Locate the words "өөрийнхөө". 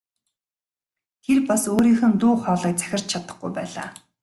1.73-2.09